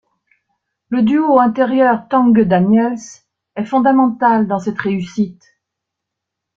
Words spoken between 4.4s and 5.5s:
dans cette réussite.